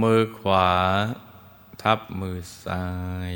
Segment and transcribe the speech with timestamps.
[0.00, 0.70] มือขวา
[1.82, 2.86] ทับมือซ้า
[3.32, 3.34] ย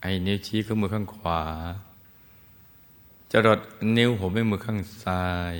[0.00, 1.42] ไอ้นิ้วชี้ข้างมือข้างขวา
[3.30, 3.60] จะรด
[3.96, 5.54] นิ้วหัวแม่มือข้างซ้าย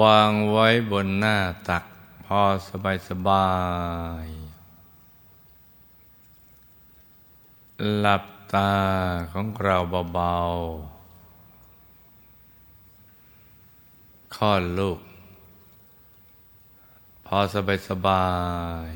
[0.00, 1.36] วางไว้บนหน้า
[1.68, 1.84] ตัก
[2.24, 3.50] พอสบายสบา
[4.24, 4.26] ย
[8.00, 8.24] หลับ
[8.54, 8.72] ตา
[9.32, 9.76] ของเรา
[10.14, 14.98] เบาๆคลอดลูก
[17.38, 18.28] อสบายสบา
[18.88, 18.92] ย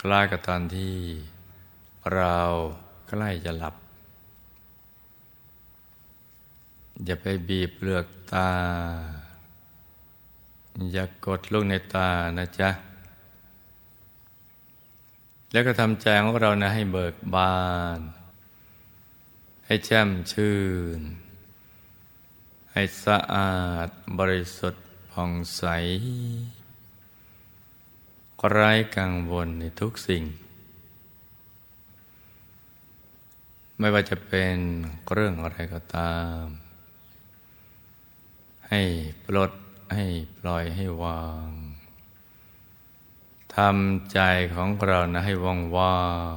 [0.00, 0.96] คล้ายกับตอนที่
[2.14, 2.38] เรา
[3.08, 3.74] ใกล้จะหลับ
[7.04, 8.50] อย่าไปบีบเปลือกตา
[10.92, 12.70] อย่ากดลูกในตานะจ๊ะ
[15.52, 17.56] แล้วก็ทำใจของเรานะให้เบิกบา
[17.98, 18.00] น
[19.66, 20.56] ให้แจ่มชื่
[20.98, 21.00] น
[22.72, 23.56] ให้สะอา
[23.86, 24.85] ดบริสุทธิ์
[25.20, 25.64] ผ่องใส
[28.52, 30.24] ไร้กังวลในทุกสิ่ง
[33.78, 34.56] ไม่ว่าจะเป็น
[35.12, 36.42] เรื่องอะไรก็ตาม
[38.68, 38.82] ให้
[39.24, 39.52] ปลด
[39.94, 40.06] ให้
[40.38, 41.48] ปล่อยให้วาง
[43.56, 44.20] ทำใจ
[44.54, 46.30] ของเรานะให้ว่างว่าง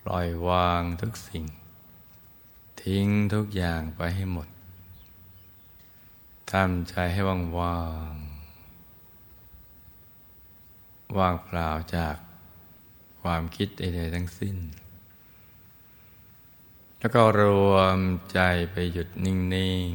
[0.00, 1.44] ปล่อยวางทุกสิ่ง
[2.82, 4.48] ทิ้งทุกอย่างไปให้หมด
[6.56, 7.78] ทำใจให้ว่างว่า
[8.12, 8.14] ง
[11.18, 12.16] ว่างเปล่าจาก
[13.20, 14.56] ความคิดใดๆทั้งสิ้น
[16.98, 17.42] แล้วก็ร
[17.72, 17.98] วม
[18.32, 18.40] ใจ
[18.72, 19.36] ไปหยุดนิ่
[19.86, 19.90] ง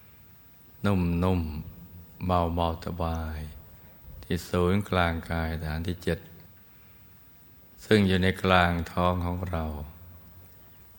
[0.05, 3.54] ๆ นุ่มๆ เบาๆ สบาย
[4.25, 6.19] ที่ศูนย์กลางกายฐานที่เจ็ด
[7.85, 9.63] ซึ่งอยู่ในกลางท้องของเรา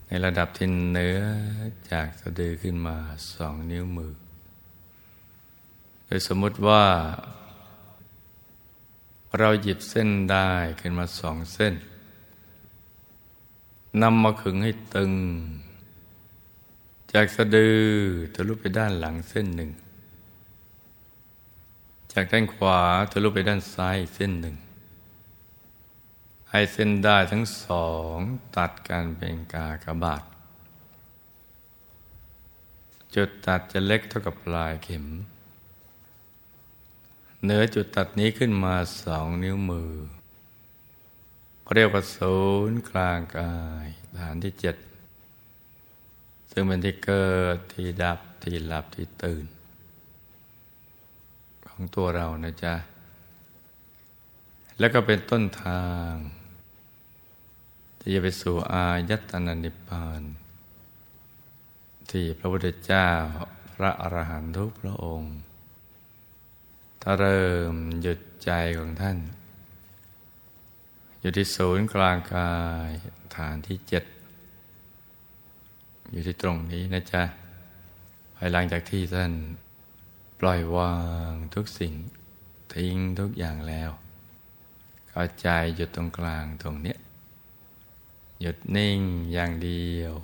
[0.06, 1.20] ในระดับที่เนื้อ
[1.91, 2.97] จากสะดือขึ้นมา
[3.34, 4.14] สองนิ้วมือ
[6.04, 6.84] โดยสมมติว่า
[9.38, 10.50] เราหยิบเส้นได้
[10.81, 11.75] ขึ้นมาสองเส้น
[14.03, 15.12] นำมาขึงให้ตึง
[17.12, 17.78] จากสะดือ
[18.34, 19.70] ทะลุไปด้านหลังเส้นหนึ่ง
[22.19, 24.56] จากด้านขวาทะลุไปด้านซ้ายเส้นหนึ่ง
[26.50, 28.16] ให้เส้นได้ทั้งสอง
[28.56, 30.22] ตัดกันเป็นกากบาท
[33.15, 35.05] จุดตัดจะเล็กเท่ากับปลายเข็ม
[37.43, 38.75] เหนือจุดตัดนี้ขึ้นมา
[39.05, 39.93] สองนิ้วมือ
[41.75, 42.37] เรียกว่าศู
[42.71, 43.87] นย์กลางกาย
[44.19, 44.76] ฐานที่เจ็ด
[46.50, 49.47] ซึ่งเป็นที่เกิดที่ดับที่หลับที่ตื่น
[51.78, 52.75] ของตัวเรานะจ๊ะ
[54.78, 56.12] แล้วก็เป็นต้นทาง
[57.98, 60.22] ที่จะไปสู่อายตนะนิพพาน
[62.10, 63.09] ที่พระพุทธเจ้า
[63.75, 65.34] พระอรหันตุพระองค์
[67.03, 69.19] ถ้าเริ่มหยุดใจของท่าน
[71.20, 72.53] อยู่ที่ศูนย์กลางกา
[72.88, 72.91] ย
[73.37, 74.04] ฐานที่เจ็ด
[76.12, 77.22] อยู่ที่ตรงนี้นะจ๊ะ
[78.37, 79.32] ภายหลังจากที่ท่าน
[80.41, 80.97] ปล่อยวา
[81.30, 81.94] งทุกสิ่ง
[82.74, 83.91] ทิ้งทุกอย่างแล้ว
[85.10, 86.98] เข้าใจหยุดตรงกลางตรงเนี้ย
[88.41, 89.00] หยุดนิ่ง
[89.32, 90.14] อย่างเดียว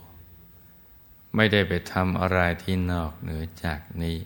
[1.35, 4.19] ไม่ได้ไปทำอะไรที่นอกเหนือจากนี้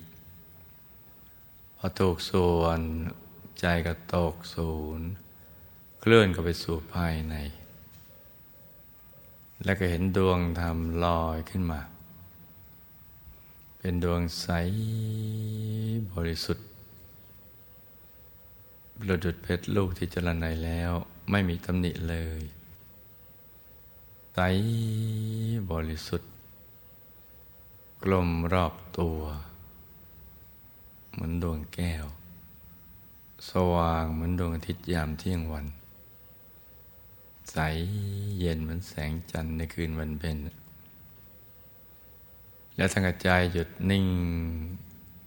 [1.76, 2.81] พอถูกส่วน
[3.61, 5.08] ใจก็ตกศูนย์
[6.00, 7.34] เคลื่อนก็ไปสู่ภายใน
[9.64, 11.81] แล้วก็เห็นดวงธรรมลอยขึ้นมา
[13.88, 14.49] เป็นดวงใส
[16.15, 16.67] บริสุทธิ์
[18.99, 20.93] ประดุดเพชรลูกที่จรนัยแล้ว
[21.31, 22.43] ไม่มีตำหนิเลย
[24.35, 24.38] ใส
[25.71, 26.31] บริสุทธิ์
[28.03, 29.19] กลมรอบตัว
[31.12, 32.06] เหมือนดวงแก้ว
[33.50, 35.67] สว่างเหมือนดวงอาทิตย์ยามเที่ยงวัน
[37.50, 37.56] ใส
[38.38, 40.38] เย็นเหมือนแสงจันทร์ในคืนวันเพ็ญ
[42.76, 44.06] แล้วทั้งกระจายหยุดนิ่ง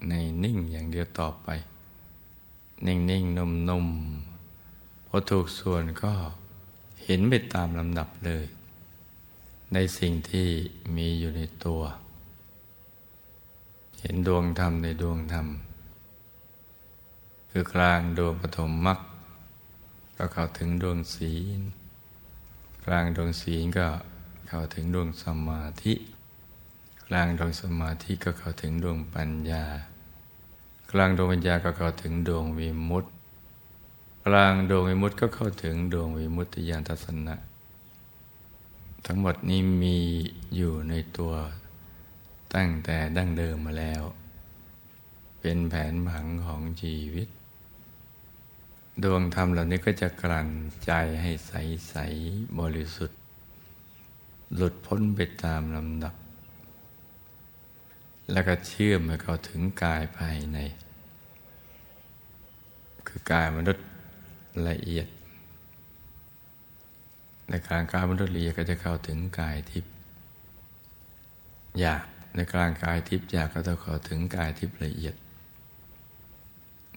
[0.09, 0.13] ใน
[0.43, 1.47] นิ่งอย่างเดียวต่อไป
[2.87, 6.13] นิ่งๆนุ่มๆพอถูกส่วนก็
[7.03, 8.45] เห็นไปตามลำดับเลย
[9.73, 10.47] ในสิ่งที่
[10.95, 11.81] มีอยู่ในตัว
[13.99, 15.47] เห็นดวงธรรมในดวงธรรม
[17.51, 18.99] คือกลางดวงปฐมมรรค
[20.17, 21.59] ก็เข้าถึงดวงศีล
[22.85, 23.87] กลางดวงศีลก็
[24.47, 25.93] เข้าถึงดวงสมาธิ
[27.11, 29.63] กลางดวงสมาธิก็เข้าถึงดวงปัญญา
[30.91, 33.09] กลางดวงปัญญาก็เข้าถึงดวงวิมุตติ
[34.25, 37.35] กลางดวงวิมุตติก็เข้าถึงดวงวิมุตติญาณทัศนะ
[39.05, 39.97] ทั้งหมดนี้มี
[40.55, 41.33] อยู่ในตัว
[42.53, 44.03] ตั้งแต่ดั้งเดิมมาแล้ว
[45.39, 47.27] เป็นแผนผังของชีวิต
[49.03, 50.49] ดวงธรรมเหล่านี้ก็จะกลั่น
[50.85, 50.91] ใจ
[51.21, 51.53] ให้ใส
[51.89, 51.95] ใส
[52.59, 53.19] บริสุทธิ์
[54.55, 56.15] หลุดพ้นไปตามลำดับ
[58.31, 60.59] แล้วก็เชื่อมไปเข้าถึงกายภายใน
[63.07, 63.85] คือกายมนุษย์
[64.69, 65.07] ละเอียด
[67.49, 69.91] ในกลางกายมนุษย์ละเอียดก็จะเข้าถึงกายทิพย์
[71.79, 72.03] อยาก
[72.35, 75.15] ในกลางกายทิพย์อยากก็จะเข้าถึงกายทิพย์ละเอียด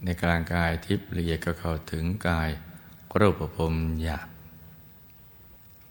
[0.05, 2.51] ในกลางกายทิพย์ละเอียดก็เข้าถึงกาย
[3.21, 4.29] รูปภพหยาบ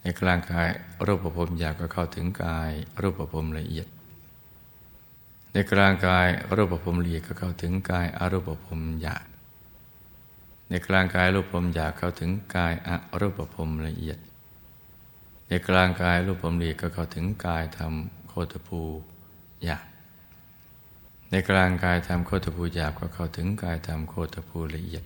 [0.02, 0.68] ในกลางกาย
[1.06, 3.86] รูปภพหยาบก็เข้าถึงกายรูปภพละเอียด
[5.52, 9.24] ในกลางกายรูปภพละเอียดก็เข้าถึงกายอารูปภพหยาบ
[10.68, 12.90] ในกลางกายรูปภพหยาบเข้าถึงกายอ
[13.20, 14.18] รูปภพละเอียด
[15.48, 17.92] ในกลางกายรูปภพละเอียดก็เข้าถึงกายธรรม
[18.28, 18.80] โคตภู
[19.64, 19.84] หยาบ
[21.30, 25.04] ในกลางกายธรรมโคตภูหยาบก็เข้าถึงกายธรรมโคตภูละเอียด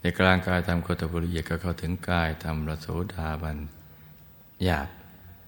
[0.00, 3.58] ในกลางกายธรรมโคตภูละเอียดก็เข้าถึงกายธรรมระโสดาบัน
[4.64, 4.88] หยาบ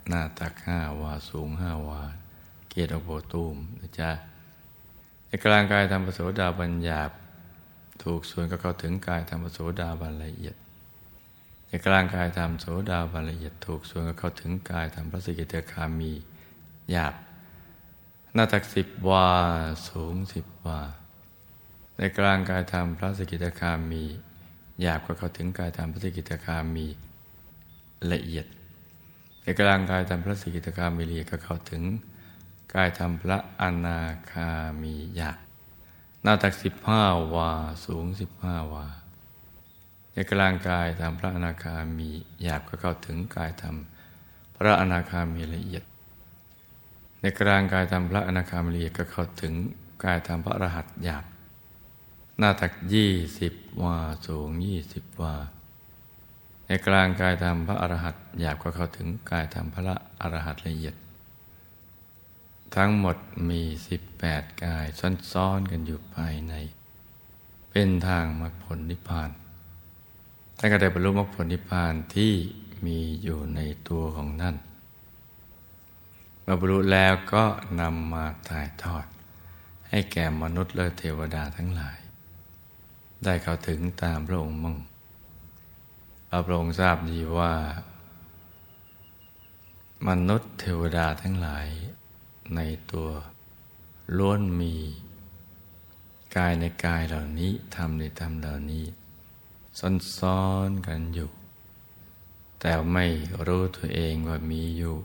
[0.08, 2.02] หน้าตักห้าวาสูงห้าวา
[2.78, 4.10] เกียรติโบตูมนะจ๊ะ
[5.26, 7.10] ในกลางกายธรรมระโสดาบันหยาบ
[8.02, 10.56] ถูกส่วนก็เข้าถึงกายธรรมโสดาบันละเอียด
[11.69, 16.12] ในกลางกายธรรมโสดาบันละเอียดถูกส่วนก็เข้าถึงกายธรรมพระสกิตาคามี
[16.90, 17.14] หยาบ
[18.34, 19.28] หน้าตักสิบวา
[19.88, 20.80] สูงสิบวา
[21.98, 24.04] ในกลางกายธรรมพระสกิตาคามี
[24.80, 26.86] หยาบก็เข้าถึงกายธรรมพระสกิตาคามี
[28.12, 28.46] ละเอียด
[29.42, 31.84] ในกลางกายธรรมพระสกิตาคามีละเอียดก็เข้าถึง
[32.75, 34.00] กายธรรมพระอนา
[34.31, 34.50] คา
[34.82, 35.38] มีหยาบ
[36.23, 37.03] หน้าตักสิบห้า
[37.35, 37.53] วา
[37.87, 38.87] สูงสิบห้าวา
[40.12, 42.09] ในกลางกายธรรมพระอนาคามี
[42.43, 43.76] หยาบก็เข้าถึงกายธรรม
[44.56, 45.85] พระอนาคามีละเอียด
[47.20, 49.55] ในกลางกายธรรมพระอนาคามีละเอียดก็เข้าถึง
[50.05, 51.25] กายธรรมพระอรหัตหยาบ
[52.38, 55.35] หน้าตักยี่สิบวาสูงยี่สิบวา
[56.67, 60.94] ในกลางกายธรรมพระอรหัตหยาบก็เข้าถึงกายธรรมพระอรหัตละเอียด
[62.76, 63.17] ทั้งหมด
[63.49, 64.87] มีสิบแปดกาย
[65.32, 66.55] ซ้อนๆกันอยู่ภายใน
[67.70, 69.31] เป็นทางมรรคผลนิพพาน
[70.59, 72.32] ท่านก็ได้บรรลุมรรคผลนิพพานที่
[72.87, 74.56] มีอยู่ในตัวของท่าน
[76.43, 77.44] เมื่อบรรลุแล้วก็
[77.81, 79.06] นำมาถ่ายทอด
[79.88, 81.99] ให้แก่มนุษย์และเทวดาทั้งหลาย
[83.25, 84.76] ได้เข้าถึงตามพระองค์มั่ง
[86.47, 87.53] พระองค์ทราบดีว่า
[90.09, 91.67] มนุษย์เทวดาทั้งหลาย
[92.56, 92.61] ใน
[92.93, 93.11] ตัว
[94.17, 94.75] ล้วนมี
[96.37, 98.85] กายในกายเหล่านี้ทำในธรรมเหล่านี้
[100.19, 101.31] ซ้อนๆกันอยู่
[102.61, 103.07] แต่ไม่
[103.47, 104.97] รู้ตัวเองว่ามีอยู่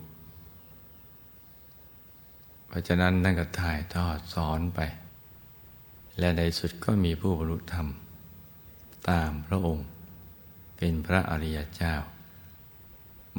[2.66, 4.80] เพราะฉะนั้นนั่นก็ถ่ายทอดสอนไป
[6.18, 7.86] และในสุดก็มีผู้บรรลุธรรม
[9.08, 9.86] ตามพระองค์
[10.76, 11.94] เป็นพระอริยเจ้า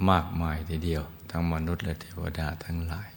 [0.09, 3.09] มากมายทีเดียว ทั้งมนุษย์และเทวดาทั้งหลาย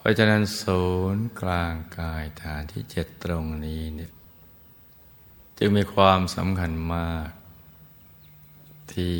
[0.00, 0.82] เพราะฉะนั้นศู
[1.14, 4.12] นย์กลางกายฐานที่เจ็ดตรงนี้เนี่ย
[5.58, 7.28] จึงมีความสำคัญมาก
[8.92, 9.16] ที่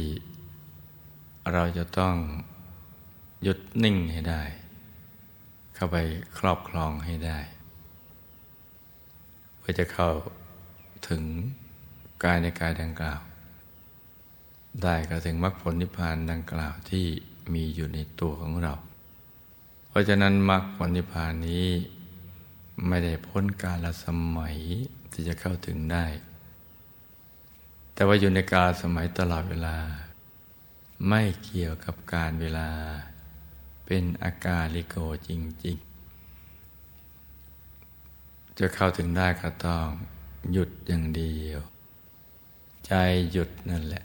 [1.52, 2.16] เราจะต้อง
[3.42, 4.42] หยุดนิ่งให้ได้
[5.74, 5.96] เข้าไป
[6.38, 7.38] ครอบครองให้ได้
[9.58, 10.10] เพื่อจะเข้า
[11.08, 11.22] ถึง
[12.24, 13.20] กายในกายดังกล่าว
[14.82, 17.06] ได้ก็ถึงมรรคผลนิพพานดังกล่าวที่
[17.54, 18.74] มีอยู่ในตัวของเรา
[19.90, 21.68] เพราะฉะนั้นมรรคผลนิพพานนี้
[22.86, 24.06] ไม่ได้พ้นกาลส
[24.36, 24.58] มัย
[25.12, 26.06] ที่จะเข้าถึงได้
[27.94, 29.76] แต่ว่าอยู่ในกาลสมัยตลอดเวลา
[31.08, 32.68] ไม่เกี่ยวกับการเวลา
[33.86, 34.96] เป็นอากาลิโก
[35.28, 35.30] จ
[35.64, 39.86] ริงๆ จะเข้าถึงได้ก็ต้อง
[40.52, 41.60] หยุดอย่างเดียว
[42.86, 42.92] ใจ
[43.32, 44.04] หยุดนั่นแหละ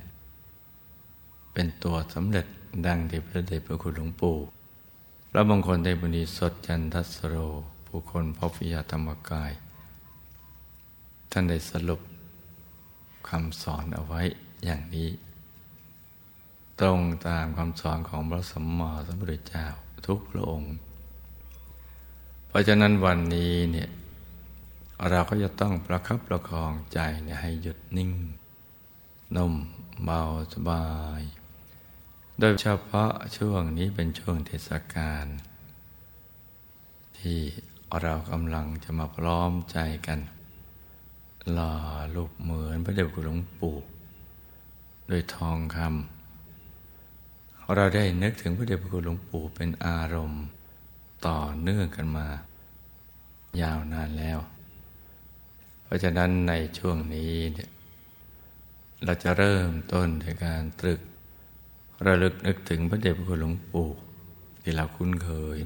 [1.53, 2.45] เป็นตัวสำเร็จ
[2.85, 4.37] ดังที่พระเดชพระคุณหลวงปู่
[5.35, 7.35] ระมงคลได้บุญสดจันทัสโร
[7.87, 9.51] ผู้คนพบวิยาธรรมกาย
[11.31, 12.01] ท่านได้สรุป
[13.29, 14.21] คำสอนเอาไว้
[14.65, 15.09] อย่างนี้
[16.79, 19.65] ตรงตามคำสอนของพระสัมมาสัมพุทธเจ้า
[20.07, 20.73] ทุกพระองค์
[22.47, 23.89] เพราะฉะนั้นวันนี้เนี่ย
[25.09, 28.11] เราก็จะต้องประคับประคองใจเนี่ยให้หยุดนิ่ง
[29.35, 29.53] นุ่ม
[30.03, 30.19] เบา
[30.53, 30.85] สบา
[31.21, 31.23] ย
[32.39, 35.25] โดยเฉพาะช่วงนี้เป็นช่วงเทศกาล
[37.17, 37.39] ที่
[38.01, 39.77] เรากำลังจะมาพร้อมใจ
[40.07, 40.19] กัน
[41.51, 41.73] หล่อ
[42.15, 43.77] รูปเหมือนพระเดชคุณหลวงปู่
[45.07, 50.45] โดยทองคำเราได้นึกถึงพระเดชคุณหลวงปู่เป็นอารมณ์
[51.27, 52.27] ต่อเนื่องกันมา
[53.61, 54.39] ยาวนานแล้ว
[55.83, 57.69] เพราะฉะนั้นในช่วงนี้เนี่ย
[59.03, 61.01] เราจะเริ่มต้นในการตรึก
[62.05, 63.89] ระลึกนึกถึงพระเดชพระคุณหลวงปู่
[64.61, 65.57] ที่เราคุ้นเคย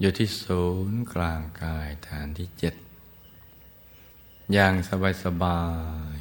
[0.00, 2.74] อยู่ที่ศูนย์กลางกายฐานที่เจ็ด
[4.52, 5.60] อย่างสบายสบา
[6.16, 6.18] ย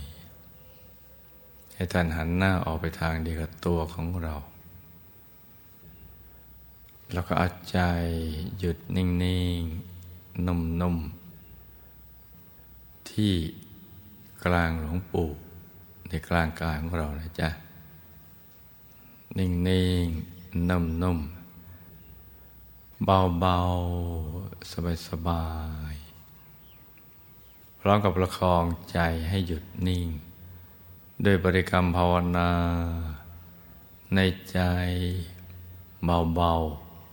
[1.75, 4.35] ให้ท่านหันหน้าออกไปทางเดียวกับตัวของเรา
[7.13, 7.79] แล้วก็เอาใจ
[8.59, 9.07] หยุดนิ่
[9.59, 13.33] งๆ นุ่มๆ ที่
[14.45, 15.29] กลางหลวงปู่
[16.09, 17.49] ในกลางกายของเรานะจ๊ะ
[19.37, 19.49] นิ่
[20.03, 24.71] งๆนุ่มๆเบาๆ
[25.07, 25.45] สบา
[25.93, 30.07] ยๆพร้อมกับประคองใจให้หยุดนิ่ง
[31.25, 32.51] ด้วยบริกรรมภาวนา
[34.15, 34.19] ใน
[34.51, 34.59] ใจ
[36.05, 36.53] เบา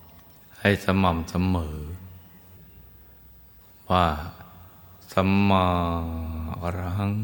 [0.01, 1.79] ๆให้สม่ำเสมอ
[3.91, 4.07] ว่า
[5.13, 5.67] สัมมา
[6.63, 7.15] อรหัง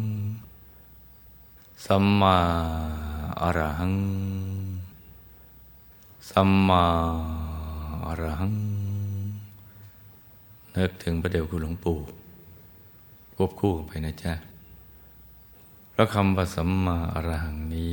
[1.86, 2.36] สัมมา
[3.42, 3.94] อรหัง
[6.30, 6.84] สัมมา
[8.06, 8.54] อรหัง
[10.76, 11.98] นึกถึงพระเดชคุณหลวงปู่
[13.36, 14.32] ควบคู่กันไปนะจ๊ะ
[15.92, 17.92] พระคำว่าสัมมาอรหังนี้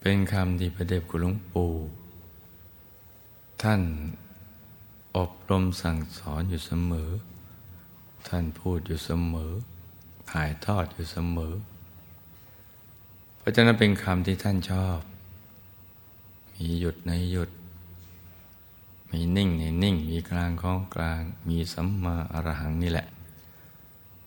[0.00, 1.72] เป็นคำที่พระเดชคุณหลวงปู่
[3.62, 3.82] ท่าน
[5.16, 7.10] อบรมสั่งสอนอยู่เสมอ
[8.28, 9.52] ท่านพูดอยู่เสมอ
[10.30, 11.54] ถ่ายทอดอยู่เสมอ
[13.38, 15.00] เพราะฉะนั้นเป็นคำที่ท่านชอบ
[16.58, 17.50] มีหยุดในหยุด
[19.10, 23.06] มีนิ่งในนิ่ง มีกลางของกลาง มีสัมมาอรหังนี่แหละ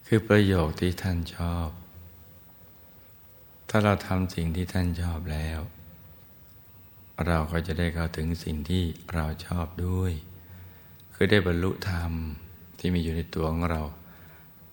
[0.06, 1.70] คือประโยคที่ท่านชอบ
[3.70, 5.60] ถ้าเราทำสิ่งที่ท่านชอบแล้ว
[7.28, 8.84] เราก็จะได้เข้าถึงสิ่งที่
[9.14, 10.12] เราชอบด้วย
[11.14, 12.12] คือได้บรรลุธรรม
[12.80, 13.82] ที่มีอยู่ในตัวของเรา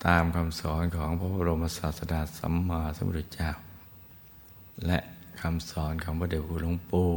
[0.06, 3.50] ตามคำสอนของพระบรมศาสดาสัมมาสัมพุทธเจ้า
[4.86, 4.98] และ
[5.40, 7.10] คำสอนของพระเดชคุณหลวงปู่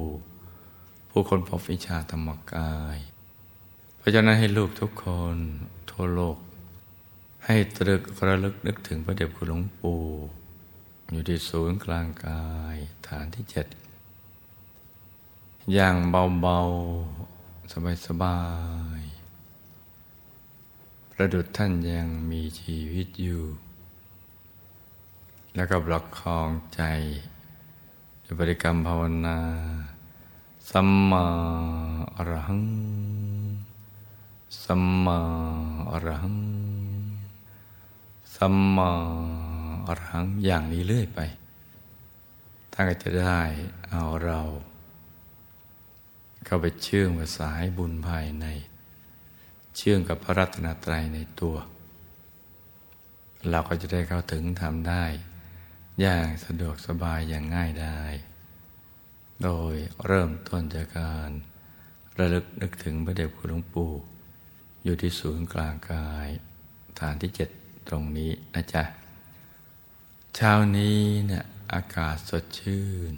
[1.10, 2.98] ผู้คนพบวิชาธรรมกาย
[3.98, 5.38] เพราะฉะนั้นให้ลูกทุกคน
[5.90, 6.38] ทั่วโลก
[7.46, 10.02] ให้ตรึกระลึกนึกถึงพระเดชคุณหลวงปู่
[11.12, 12.76] อยู่ที่ศูนย์กลางกาย
[13.08, 13.68] ฐานที่เจ็ด
[15.74, 15.96] อย่าง
[16.42, 18.40] เบาๆ สบา
[19.00, 23.44] ยๆประดุดท่านยังมีชีวิตอยู่
[25.56, 26.82] แล้วก็บลักคองใจ
[28.24, 29.40] ด้วยบริกรรมภาวนา
[30.70, 31.26] สัมมา
[32.16, 32.64] อรหัง
[34.64, 35.20] สัมมา
[35.92, 36.40] อรหัง
[38.36, 38.92] สัมมา
[39.88, 41.20] อรหังอย่างนี้เรื่อยไป
[42.72, 43.42] ท่านก็จะได้
[43.90, 44.42] เอาเรา
[46.46, 48.46] เข้าไปเชื่อมกับสายบุญภายใน
[49.76, 51.56] เชื่อมกับพระรัตนตรัยในตัว
[53.50, 55.04] เราก็จะได้เข้าถึงทำได้
[56.02, 58.02] อย่างสะดวกสบายอย่างง่ายได้
[59.44, 61.30] โดยเริ่มต้นจากการ
[62.18, 63.92] ระลึกนึกถึงพระเดชคุณหลวงปู่
[64.84, 66.28] อยู่ที่ศูนย์กลางกาย
[67.00, 67.50] ฐานที่เจ็ด
[67.88, 68.84] ตรงนี้นะจ๊ะ
[70.36, 73.12] เช้านี้เนี่ยอากาศสดชื่น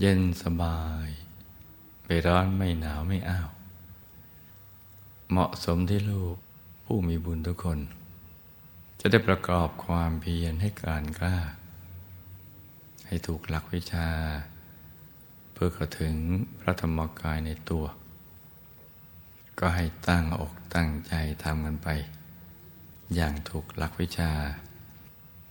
[0.00, 1.08] เย็นสบาย
[2.04, 3.50] ไม่ร้อนไม่หนาวไม่อ้าว
[5.30, 6.36] เหมาะสมที่ลูก
[6.84, 7.78] ผู้มีบุญทุกคน
[9.00, 11.38] จะได้ประกอบความเพียรให้การกล้า
[13.06, 14.08] ให้ถูกหลักวิชา
[15.60, 16.14] พื่อเข้าถึง
[16.60, 17.84] พระธรรมกายในตัว
[19.58, 21.12] ก็ให้ตั้งอกตั้งใจ
[21.42, 21.88] ทำกันไป
[23.14, 24.32] อย่างถูกหลักวิชา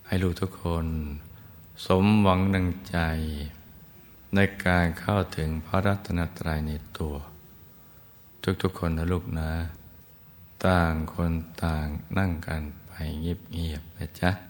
[0.06, 0.86] ให้ลูกทุกคน
[1.86, 2.98] สมหวังดังใจ
[4.34, 7.14] ในการเข้าถึงพระรัตนตรัยในตัว
[8.62, 9.50] ทุกๆคนนะลูกนะ
[10.66, 11.32] ต่างคน
[11.64, 11.86] ต่าง
[12.18, 14.47] นั่งกันไปเงียบๆนะจ๊ะ